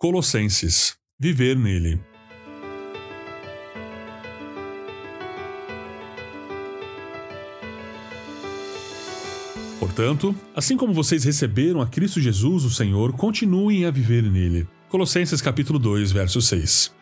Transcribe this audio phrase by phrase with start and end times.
[0.00, 2.00] Colossenses Viver nele.
[9.80, 14.68] Portanto, assim como vocês receberam a Cristo Jesus, o Senhor, continuem a viver nele.
[14.88, 16.96] Colossenses capítulo 2, verso 6.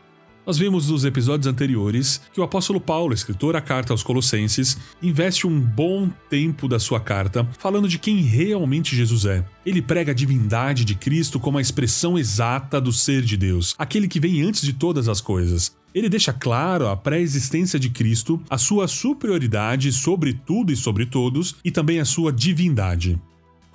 [0.46, 5.44] Nós vimos nos episódios anteriores que o apóstolo Paulo, escritor da carta aos Colossenses, investe
[5.44, 9.44] um bom tempo da sua carta falando de quem realmente Jesus é.
[9.66, 14.06] Ele prega a divindade de Cristo como a expressão exata do ser de Deus, aquele
[14.06, 15.74] que vem antes de todas as coisas.
[15.92, 21.56] Ele deixa claro a pré-existência de Cristo, a sua superioridade sobre tudo e sobre todos,
[21.64, 23.18] e também a sua divindade.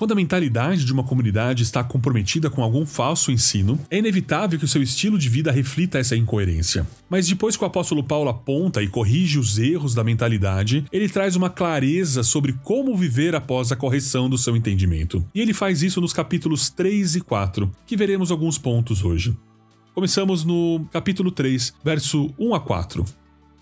[0.02, 4.66] Quando a mentalidade de uma comunidade está comprometida com algum falso ensino, é inevitável que
[4.66, 6.88] o seu estilo de vida reflita essa incoerência.
[7.08, 11.36] Mas depois que o apóstolo Paulo aponta e corrige os erros da mentalidade, ele traz
[11.36, 15.24] uma clareza sobre como viver após a correção do seu entendimento.
[15.36, 19.38] E ele faz isso nos capítulos 3 e 4, que veremos alguns pontos hoje.
[19.94, 23.06] Começamos no capítulo 3, verso 1 a 4.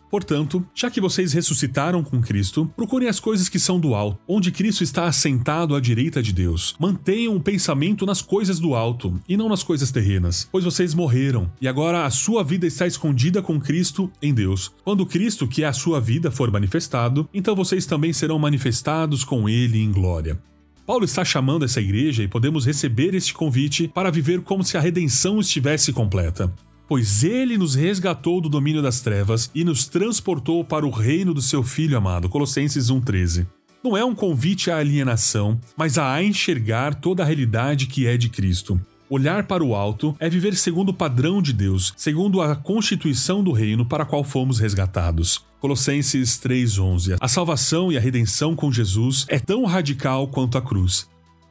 [0.09, 4.51] Portanto, já que vocês ressuscitaram com Cristo, procurem as coisas que são do alto, onde
[4.51, 6.75] Cristo está assentado à direita de Deus.
[6.79, 11.51] Mantenham o pensamento nas coisas do alto e não nas coisas terrenas, pois vocês morreram
[11.61, 14.71] e agora a sua vida está escondida com Cristo em Deus.
[14.83, 19.47] Quando Cristo, que é a sua vida, for manifestado, então vocês também serão manifestados com
[19.47, 20.39] Ele em glória.
[20.85, 24.81] Paulo está chamando essa igreja e podemos receber este convite para viver como se a
[24.81, 26.51] redenção estivesse completa
[26.89, 31.41] pois ele nos resgatou do domínio das trevas e nos transportou para o reino do
[31.41, 32.27] seu Filho amado.
[32.27, 33.45] Colossenses 1,13.
[33.83, 38.27] Não é um convite à alienação, mas a enxergar toda a realidade que é de
[38.27, 38.81] Cristo.
[39.07, 43.51] Olhar para o alto é viver segundo o padrão de Deus, segundo a constituição do
[43.51, 45.45] reino para a qual fomos resgatados.
[45.59, 47.17] Colossenses 3:11.
[47.19, 51.07] A salvação e a redenção com Jesus é tão radical quanto a cruz.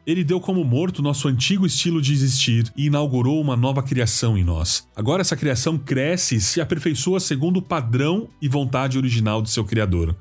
[0.08, 4.42] Ele deu como morto nosso antigo estilo de existir e inaugurou uma nova criação em
[4.42, 4.88] nós.
[4.96, 9.66] Agora essa criação cresce e se aperfeiçoa segundo o padrão e vontade original de seu
[9.66, 10.16] Criador.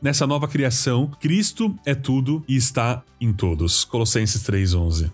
[0.00, 3.84] Nessa nova criação, Cristo é tudo e está em todos.
[3.84, 5.12] Colossenses 3:11.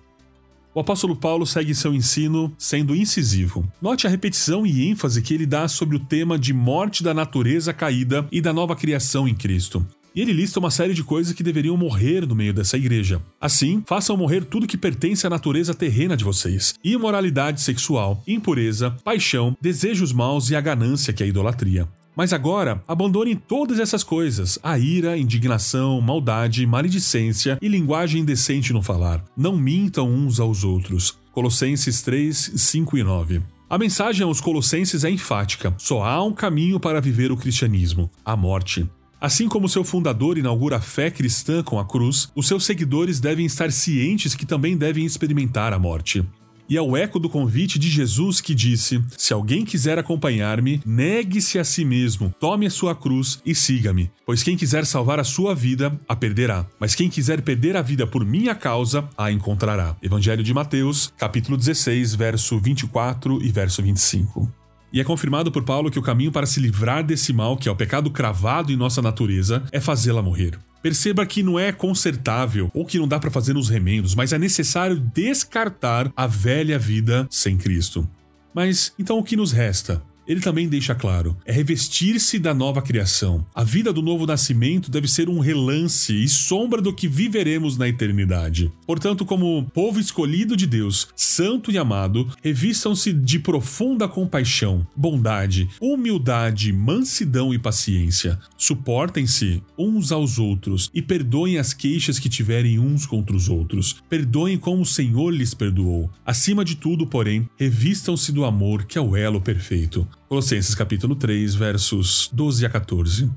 [0.72, 3.68] O apóstolo Paulo segue seu ensino sendo incisivo.
[3.82, 7.72] Note a repetição e ênfase que ele dá sobre o tema de morte da natureza
[7.72, 9.84] caída e da nova criação em Cristo.
[10.14, 13.22] E ele lista uma série de coisas que deveriam morrer no meio dessa igreja.
[13.40, 19.56] Assim, façam morrer tudo que pertence à natureza terrena de vocês: imoralidade sexual, impureza, paixão,
[19.60, 21.88] desejos maus e a ganância, que é a idolatria.
[22.14, 28.82] Mas agora, abandonem todas essas coisas: a ira, indignação, maldade, maledicência e linguagem indecente no
[28.82, 29.24] falar.
[29.36, 31.16] Não mintam uns aos outros.
[31.32, 33.42] Colossenses 3, 5 e 9.
[33.70, 38.36] A mensagem aos Colossenses é enfática: só há um caminho para viver o cristianismo: a
[38.36, 38.86] morte.
[39.22, 43.46] Assim como seu fundador inaugura a fé cristã com a cruz, os seus seguidores devem
[43.46, 46.26] estar cientes que também devem experimentar a morte.
[46.68, 51.56] E é o eco do convite de Jesus que disse: Se alguém quiser acompanhar-me, negue-se
[51.56, 54.10] a si mesmo, tome a sua cruz e siga-me.
[54.26, 56.66] Pois quem quiser salvar a sua vida, a perderá.
[56.80, 59.94] Mas quem quiser perder a vida por minha causa, a encontrará.
[60.02, 64.61] Evangelho de Mateus, capítulo 16, verso 24 e verso 25.
[64.92, 67.72] E é confirmado por Paulo que o caminho para se livrar desse mal, que é
[67.72, 70.58] o pecado cravado em nossa natureza, é fazê-la morrer.
[70.82, 74.38] Perceba que não é consertável ou que não dá para fazer nos remendos, mas é
[74.38, 78.06] necessário descartar a velha vida sem Cristo.
[78.52, 80.02] Mas então o que nos resta?
[80.32, 83.44] Ele também deixa claro: é revestir-se da nova criação.
[83.54, 87.86] A vida do novo nascimento deve ser um relance e sombra do que viveremos na
[87.86, 88.72] eternidade.
[88.86, 96.72] Portanto, como povo escolhido de Deus, santo e amado, revistam-se de profunda compaixão, bondade, humildade,
[96.72, 98.38] mansidão e paciência.
[98.56, 103.96] Suportem-se uns aos outros e perdoem as queixas que tiverem uns contra os outros.
[104.08, 106.10] Perdoem como o Senhor lhes perdoou.
[106.24, 110.08] Acima de tudo, porém, revistam-se do amor, que é o elo perfeito.
[110.32, 113.30] Colossenses capítulo 3, versos 12 a 14.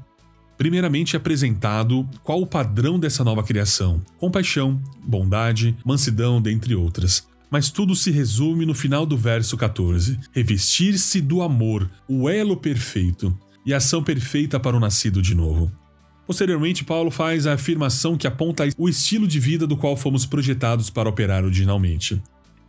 [0.57, 7.28] Primeiramente é apresentado qual o padrão dessa nova criação: compaixão, bondade, mansidão, dentre outras.
[7.51, 13.37] Mas tudo se resume no final do verso 14: revestir-se do amor, o elo perfeito,
[13.66, 15.69] e ação perfeita para o nascido de novo.
[16.25, 20.90] Posteriormente, Paulo faz a afirmação que aponta o estilo de vida do qual fomos projetados
[20.90, 22.23] para operar originalmente.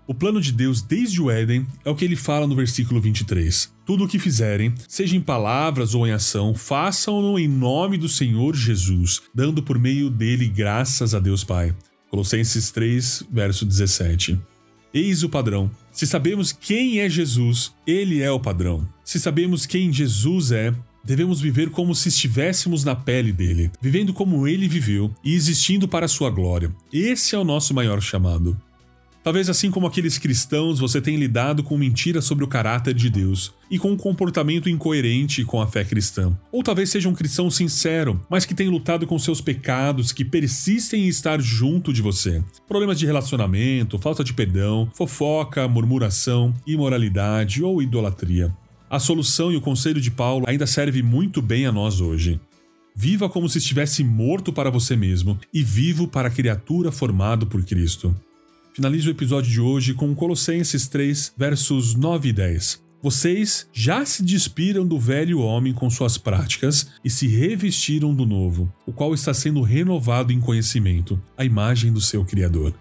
[0.08, 3.72] O plano de Deus desde o Éden é o que ele fala no versículo 23.
[3.84, 8.54] Tudo o que fizerem, seja em palavras ou em ação, façam-no em nome do Senhor
[8.54, 11.74] Jesus, dando por meio dele graças a Deus Pai.
[12.08, 14.38] Colossenses 3, verso 17.
[14.94, 15.68] Eis o padrão.
[15.90, 18.88] Se sabemos quem é Jesus, ele é o padrão.
[19.04, 20.72] Se sabemos quem Jesus é,
[21.04, 26.06] devemos viver como se estivéssemos na pele dele, vivendo como ele viveu e existindo para
[26.06, 26.74] sua glória.
[26.92, 28.56] Esse é o nosso maior chamado.
[29.26, 33.52] Talvez assim como aqueles cristãos, você tenha lidado com mentiras sobre o caráter de Deus
[33.68, 36.38] e com um comportamento incoerente com a fé cristã.
[36.52, 41.06] Ou talvez seja um cristão sincero, mas que tem lutado com seus pecados que persistem
[41.06, 42.40] em estar junto de você.
[42.68, 48.54] Problemas de relacionamento, falta de perdão, fofoca, murmuração, imoralidade ou idolatria.
[48.88, 52.38] A solução e o conselho de Paulo ainda serve muito bem a nós hoje.
[52.94, 57.64] Viva como se estivesse morto para você mesmo e vivo para a criatura formado por
[57.64, 58.14] Cristo.
[58.76, 62.84] Finalizo o episódio de hoje com Colossenses 3, versos 9 e 10.
[63.02, 68.70] Vocês já se despiram do velho homem com suas práticas e se revestiram do novo,
[68.84, 72.74] o qual está sendo renovado em conhecimento, a imagem do seu Criador.